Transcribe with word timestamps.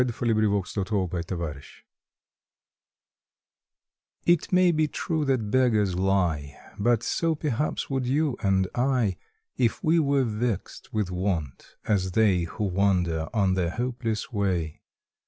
February 0.01 0.47
Fifteenth 0.63 0.91
APPRECIATION 0.91 1.83
TT 4.25 4.51
may 4.51 4.71
be 4.71 4.87
true 4.87 5.23
that 5.25 5.51
beggars 5.51 5.93
lie 5.95 6.57
But 6.79 7.03
so 7.03 7.35
perhaps 7.35 7.87
would 7.87 8.07
you 8.07 8.35
and 8.41 8.67
I 8.73 9.17
If 9.57 9.83
we 9.83 9.99
were 9.99 10.23
vexed 10.23 10.91
with 10.91 11.11
want 11.11 11.75
as 11.85 12.13
they 12.13 12.45
Who 12.45 12.63
wander 12.63 13.29
on 13.31 13.53
their 13.53 13.69
hopeless 13.69 14.33
way. 14.33 14.81